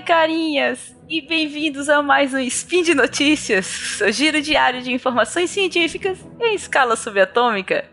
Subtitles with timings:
[0.00, 0.96] minha carinhas!
[1.08, 6.54] E bem-vindos a mais um Spin de Notícias, seu giro diário de informações científicas em
[6.54, 7.84] escala subatômica.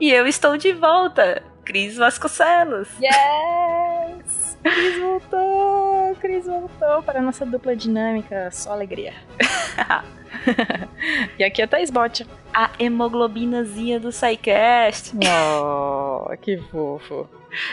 [0.00, 2.88] E eu estou de volta, Cris Vasconcelos.
[3.00, 4.58] Yes!
[4.62, 5.93] Cris voltou!
[6.24, 9.12] Cris voltou para a nossa dupla dinâmica, só alegria.
[11.38, 11.90] e aqui é a Thaís.
[12.50, 15.12] A hemoglobinazinha do SciCast.
[15.18, 17.28] Oh, que fofo.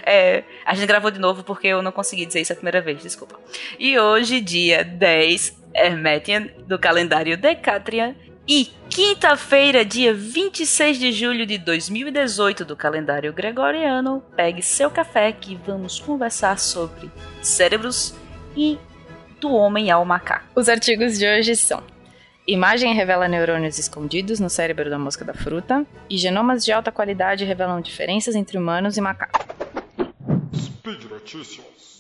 [0.05, 3.01] É, a gente gravou de novo porque eu não consegui dizer isso a primeira vez,
[3.01, 3.39] desculpa.
[3.79, 11.57] E hoje, dia 10 Hermetian do calendário Decatrian e quinta-feira, dia 26 de julho de
[11.57, 17.09] 2018 do calendário gregoriano, pegue seu café que vamos conversar sobre
[17.41, 18.13] cérebros
[18.55, 18.77] e
[19.39, 20.45] do homem ao macaco.
[20.55, 21.83] Os artigos de hoje são
[22.47, 27.45] Imagem revela neurônios escondidos no cérebro da mosca da fruta e genomas de alta qualidade
[27.45, 29.45] revelam diferenças entre humanos e macacos.
[30.53, 31.97] Speed Notícias.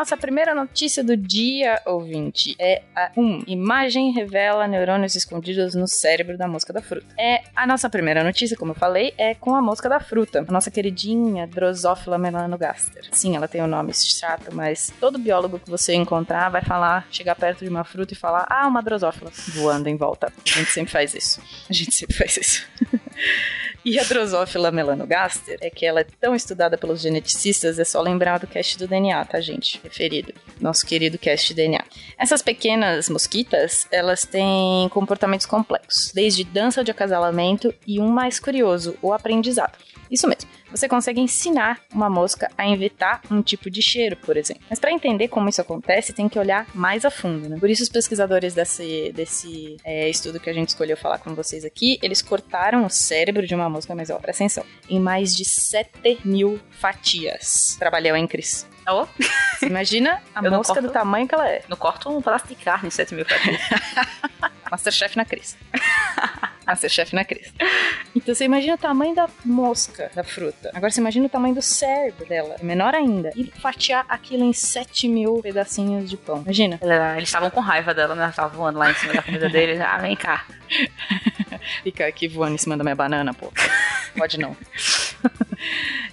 [0.00, 3.22] Nossa primeira notícia do dia, ouvinte, é a 1.
[3.22, 7.06] Um, imagem revela neurônios escondidos no cérebro da mosca da fruta.
[7.18, 10.50] É a nossa primeira notícia, como eu falei, é com a mosca da fruta, a
[10.50, 13.08] nossa queridinha Drosophila melanogaster.
[13.12, 17.34] Sim, ela tem um nome chato, mas todo biólogo que você encontrar vai falar, chegar
[17.34, 20.32] perto de uma fruta e falar: "Ah, uma Drosophila", voando em volta.
[20.46, 21.42] A gente sempre faz isso.
[21.68, 22.66] A gente sempre faz isso.
[23.84, 28.38] E a Drosophila melanogaster é que ela é tão estudada pelos geneticistas, é só lembrar
[28.38, 29.80] do cast do DNA, tá, gente?
[29.82, 30.34] Referido.
[30.60, 31.82] Nosso querido cast DNA.
[32.18, 38.96] Essas pequenas mosquitas, elas têm comportamentos complexos, desde dança de acasalamento e um mais curioso,
[39.00, 39.78] o aprendizado.
[40.10, 40.50] Isso mesmo.
[40.70, 44.62] Você consegue ensinar uma mosca a evitar um tipo de cheiro, por exemplo.
[44.68, 47.58] Mas para entender como isso acontece, tem que olhar mais a fundo, né?
[47.58, 51.64] Por isso os pesquisadores desse, desse é, estudo que a gente escolheu falar com vocês
[51.64, 55.44] aqui, eles cortaram o cérebro de uma mosca, mas ó, presta atenção, em mais de
[55.44, 57.76] 7 mil fatias.
[57.78, 58.66] Trabalhou, hein, Cris?
[58.88, 59.06] Oh.
[59.64, 61.62] Imagina a Eu mosca do tamanho que ela é.
[61.68, 63.60] Não corto um pedaço de carne em 7 mil fatias.
[64.70, 65.56] Masterchef na Cris.
[66.66, 67.52] Masterchef na Cris.
[68.12, 70.72] Então você imagina o tamanho da mosca da fruta.
[70.74, 72.56] Agora você imagina o tamanho do cérebro dela.
[72.58, 73.30] É menor ainda.
[73.36, 76.42] E fatiar aquilo em 7 mil pedacinhos de pão.
[76.42, 76.80] Imagina.
[77.16, 78.24] Eles estavam com raiva dela, né?
[78.24, 79.78] Ela tava voando lá em cima da comida deles.
[79.90, 80.44] Ah, vem cá.
[81.84, 83.52] Fica aqui voando em cima da minha banana, pô.
[84.16, 84.56] Pode não.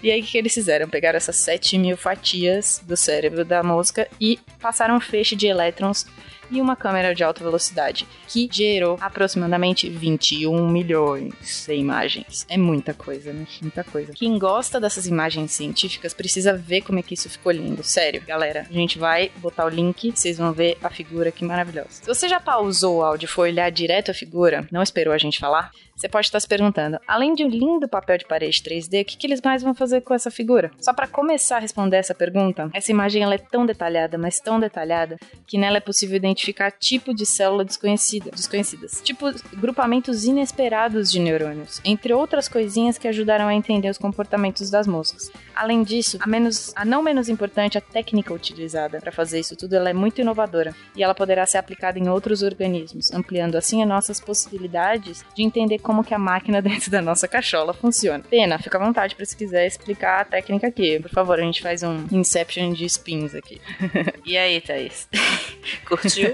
[0.01, 0.87] E aí, o que eles fizeram?
[0.87, 6.05] Pegaram essas 7 mil fatias do cérebro da mosca e passaram um feixe de elétrons
[6.49, 12.45] e uma câmera de alta velocidade, que gerou aproximadamente 21 milhões de imagens.
[12.49, 13.45] É muita coisa, né?
[13.61, 14.13] Muita coisa.
[14.13, 17.83] Quem gosta dessas imagens científicas precisa ver como é que isso ficou lindo.
[17.83, 21.89] Sério, galera, a gente vai botar o link, vocês vão ver a figura que maravilhosa.
[21.89, 25.17] Se você já pausou o áudio e foi olhar direto a figura, não esperou a
[25.17, 29.01] gente falar, você pode estar se perguntando, além de um lindo papel de parede 3D,
[29.01, 30.69] o que, que eles mais vão fazer com essa figura?
[30.79, 34.59] Só para começar a responder essa pergunta, essa imagem ela é tão detalhada, mas tão
[34.59, 36.36] detalhada, que nela é possível identificar
[36.79, 43.47] tipo de célula desconhecida, desconhecidas, tipo grupamentos inesperados de neurônios, entre outras coisinhas que ajudaram
[43.47, 45.31] a entender os comportamentos das moscas.
[45.55, 49.75] Além disso, a, menos, a não menos importante, a técnica utilizada para fazer isso tudo,
[49.75, 53.87] ela é muito inovadora e ela poderá ser aplicada em outros organismos, ampliando assim as
[53.87, 58.23] nossas possibilidades de entender como que a máquina dentro da nossa cachola funciona.
[58.29, 60.99] Pena, fica à vontade para se quiser explicar a técnica aqui.
[60.99, 63.61] Por favor, a gente faz um Inception de spins aqui.
[64.25, 65.07] e aí, Thaís?
[65.87, 66.26] Curtiu?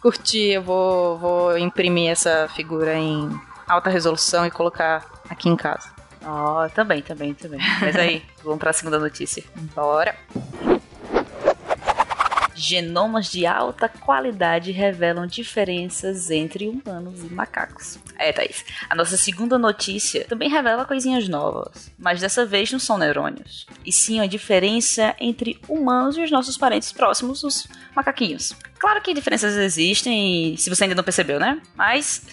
[0.00, 3.28] Curti, eu vou, vou imprimir essa figura em
[3.66, 5.92] alta resolução e colocar aqui em casa.
[6.24, 7.60] Ó, oh, também, também, também.
[7.80, 9.44] Mas aí, vamos para a segunda notícia.
[9.74, 10.14] Bora
[12.54, 17.98] genomas de alta qualidade revelam diferenças entre humanos e macacos.
[18.18, 18.64] É, Thaís.
[18.88, 23.92] A nossa segunda notícia também revela coisinhas novas, mas dessa vez não são neurônios, e
[23.92, 28.54] sim a diferença entre humanos e os nossos parentes próximos, os macaquinhos.
[28.78, 31.60] Claro que diferenças existem, se você ainda não percebeu, né?
[31.74, 32.26] Mas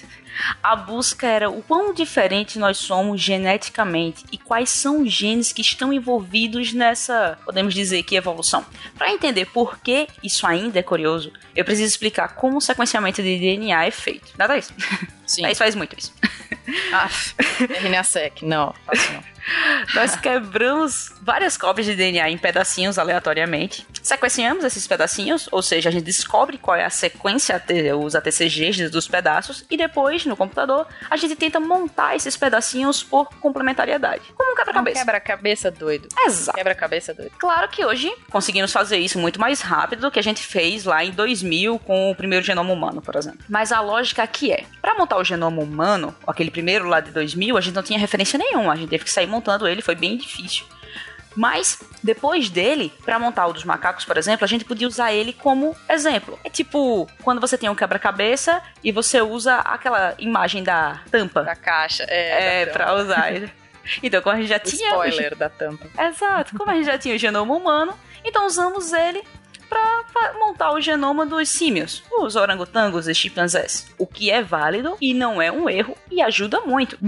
[0.62, 5.62] a busca era o quão diferente nós somos geneticamente e quais são os genes que
[5.62, 8.66] estão envolvidos nessa, podemos dizer que evolução.
[8.98, 13.40] Para entender por que isso ainda é curioso, eu preciso explicar como o sequenciamento de
[13.40, 14.32] DNA é feito.
[14.38, 14.74] Nada isso.
[15.26, 15.48] Sim.
[15.48, 16.14] isso faz muito isso.
[16.94, 17.10] Ah,
[17.82, 19.31] RNA-seq, não, faço não.
[19.94, 23.86] Nós quebramos várias cópias de DNA em pedacinhos aleatoriamente.
[24.02, 27.62] Sequenciamos esses pedacinhos, ou seja, a gente descobre qual é a sequência,
[28.00, 33.30] os ATCGs dos pedaços, e depois, no computador, a gente tenta montar esses pedacinhos por
[33.40, 34.22] complementariedade.
[34.36, 34.98] Como um quebra-cabeça.
[34.98, 36.08] Um quebra-cabeça doido.
[36.26, 36.58] Exato.
[36.58, 37.32] Quebra-cabeça doido.
[37.38, 41.04] Claro que hoje conseguimos fazer isso muito mais rápido do que a gente fez lá
[41.04, 43.40] em 2000 com o primeiro genoma humano, por exemplo.
[43.48, 47.58] Mas a lógica aqui é, para montar o genoma humano, aquele primeiro lá de 2000,
[47.58, 50.18] a gente não tinha referência nenhuma, a gente teve que sair montando ele, foi bem
[50.18, 50.66] difícil.
[51.36, 55.32] Mas, depois dele, para montar o dos macacos, por exemplo, a gente podia usar ele
[55.32, 56.38] como exemplo.
[56.44, 61.44] É tipo, quando você tem um quebra-cabeça e você usa aquela imagem da tampa.
[61.44, 62.64] Da caixa, é.
[62.64, 63.32] É, pra usar.
[64.04, 64.90] então, como a gente já O tinha.
[64.90, 65.88] spoiler da tampa.
[65.98, 69.24] Exato, como a gente já tinha o genoma humano, então usamos ele
[69.72, 73.88] para montar o genoma dos símios, os orangotangos e chimpanzés.
[73.98, 77.00] O que é válido e não é um erro e ajuda muito.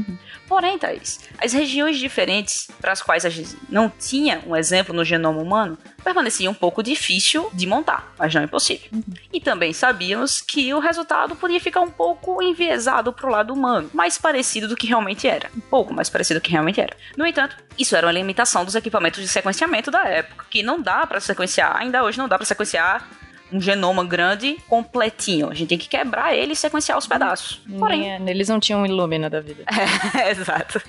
[0.48, 5.04] Porém, Thaís, as regiões diferentes para as quais a gente não tinha um exemplo no
[5.04, 8.90] genoma humano permanecia um pouco difícil de montar, mas não impossível.
[9.32, 13.90] E também sabíamos que o resultado podia ficar um pouco enviesado para o lado humano,
[13.94, 15.50] mais parecido do que realmente era.
[15.56, 16.96] Um pouco mais parecido do que realmente era.
[17.18, 21.08] No entanto, isso era uma limitação dos equipamentos de sequenciamento da época, que não dá
[21.08, 23.08] para sequenciar, ainda hoje não dá para sequenciar
[23.52, 25.50] um genoma grande completinho.
[25.50, 27.62] A gente tem que quebrar ele e sequenciar os pedaços.
[27.78, 29.64] Porém, É, eles não tinham Illumina da vida.
[30.20, 30.82] é, exato.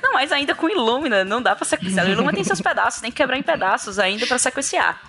[0.00, 2.06] Não, mas ainda com Illumina não dá pra sequenciar.
[2.06, 5.00] O Illumina tem seus pedaços, tem que quebrar em pedaços ainda pra sequenciar.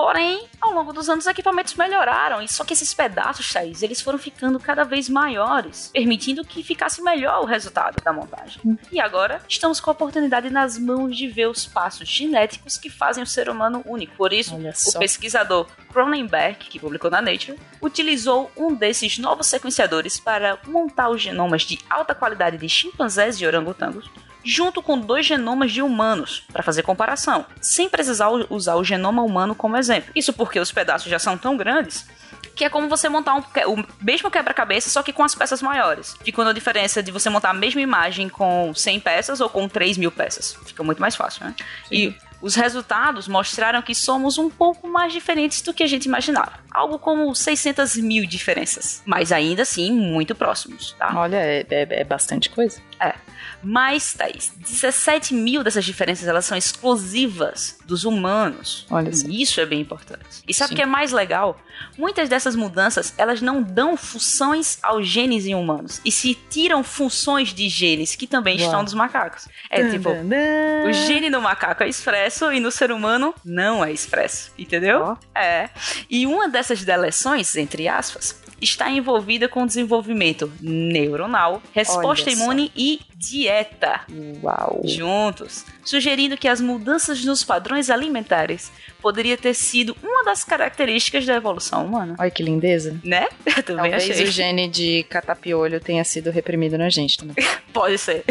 [0.00, 4.00] Porém, ao longo dos anos, os equipamentos melhoraram, e só que esses pedaços, Thaís, eles
[4.00, 8.62] foram ficando cada vez maiores, permitindo que ficasse melhor o resultado da montagem.
[8.90, 13.22] E agora, estamos com a oportunidade nas mãos de ver os passos genéticos que fazem
[13.22, 14.16] o ser humano único.
[14.16, 20.58] Por isso, o pesquisador Cronenberg, que publicou na Nature, utilizou um desses novos sequenciadores para
[20.66, 24.08] montar os genomas de alta qualidade de chimpanzés e orangotangos,
[24.44, 29.54] junto com dois genomas de humanos, para fazer comparação, sem precisar usar o genoma humano
[29.54, 30.10] como exemplo.
[30.14, 32.06] Isso porque os pedaços já são tão grandes
[32.54, 33.42] que é como você montar um,
[33.72, 36.16] o mesmo quebra-cabeça, só que com as peças maiores.
[36.22, 39.96] Ficando a diferença de você montar a mesma imagem com 100 peças ou com 3
[39.96, 40.56] mil peças.
[40.66, 41.54] Fica muito mais fácil, né?
[41.90, 46.52] E os resultados mostraram que somos um pouco mais diferentes do que a gente imaginava.
[46.70, 49.02] Algo como 600 mil diferenças.
[49.06, 51.12] Mas ainda assim, muito próximos, tá?
[51.14, 52.80] Olha, é, é- é bastante coisa.
[52.98, 53.14] É.
[53.62, 58.86] Mas, Thaís, 17 mil dessas diferenças elas são exclusivas dos humanos.
[58.90, 59.26] Olha só.
[59.28, 60.42] Isso é bem importante.
[60.46, 61.60] E sabe o que é mais legal?
[61.98, 66.00] Muitas dessas mudanças, elas não dão funções aos genes em humanos.
[66.04, 68.66] E se tiram funções de genes que também Uau.
[68.66, 69.48] estão dos macacos.
[69.68, 74.52] É tipo, o gene no macaco é expresso e no ser humano não é expresso.
[74.58, 75.00] Entendeu?
[75.02, 75.16] Ó.
[75.38, 75.70] É.
[76.08, 83.00] E uma dessas deleções, entre aspas, está envolvida com o desenvolvimento neuronal, resposta imune e
[83.20, 84.00] dieta
[84.42, 84.80] Uau.
[84.84, 88.72] juntos, sugerindo que as mudanças nos padrões alimentares
[89.02, 92.16] poderia ter sido uma das características da evolução humana.
[92.18, 92.98] Olha que lindeza.
[93.04, 93.28] Né?
[93.44, 94.24] Eu também Talvez achei.
[94.24, 97.36] o gene de catapiolho tenha sido reprimido na gente também.
[97.74, 98.24] Pode ser.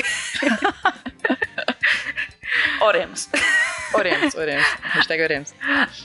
[2.82, 3.30] Oremos.
[3.94, 4.66] Oremos, oremos.
[4.82, 5.54] Hashtag oremos.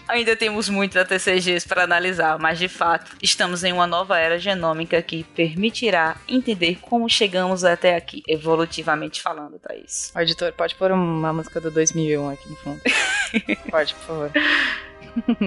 [0.08, 5.00] Ainda temos muitos ATCGs para analisar, mas de fato, estamos em uma nova era genômica
[5.02, 10.12] que permitirá entender como chegamos até aqui, evolutivamente falando, Thaís.
[10.14, 12.80] O editor, pode pôr uma música do 2001 aqui no fundo.
[13.70, 14.32] pode, por favor.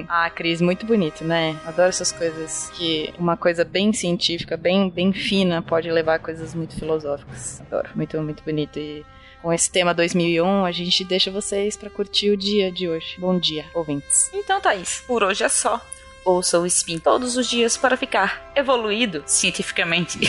[0.08, 1.60] ah, Cris, muito bonito, né?
[1.66, 6.54] Adoro essas coisas que uma coisa bem científica, bem, bem fina, pode levar a coisas
[6.54, 7.62] muito filosóficas.
[7.62, 8.80] Adoro, muito, muito bonito.
[8.80, 9.06] E
[9.42, 13.16] com esse tema 2001, a gente deixa vocês pra curtir o dia de hoje.
[13.18, 14.30] Bom dia, ouvintes.
[14.34, 15.82] Então, Thaís, por hoje é só.
[16.28, 20.20] Ouça o Spin todos os dias para ficar evoluído cientificamente.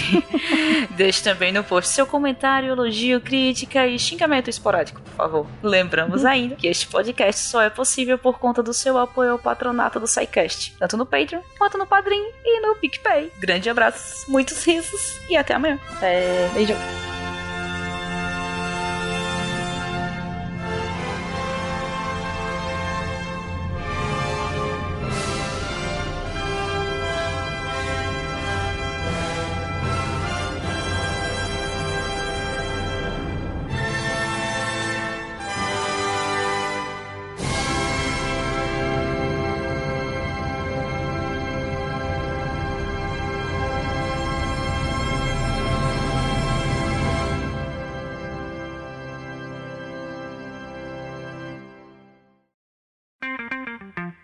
[0.96, 5.46] Deixe também no post seu comentário, elogio, crítica e xingamento esporádico, por favor.
[5.60, 9.98] Lembramos ainda que este podcast só é possível por conta do seu apoio ao patronato
[9.98, 13.32] do SciCast, tanto no Patreon quanto no Padrim e no PicPay.
[13.40, 15.80] Grande abraço, muitos risos e até amanhã.
[16.00, 16.74] É, beijo.